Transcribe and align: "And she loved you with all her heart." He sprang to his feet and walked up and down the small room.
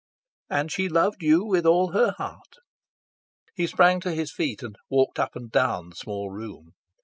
"And 0.49 0.71
she 0.71 0.89
loved 0.89 1.21
you 1.21 1.45
with 1.45 1.63
all 1.63 1.91
her 1.91 2.13
heart." 2.17 2.53
He 3.55 3.67
sprang 3.67 3.99
to 3.99 4.11
his 4.11 4.31
feet 4.31 4.63
and 4.63 4.75
walked 4.89 5.19
up 5.19 5.35
and 5.35 5.51
down 5.51 5.89
the 5.91 5.95
small 5.95 6.31
room. 6.31 6.71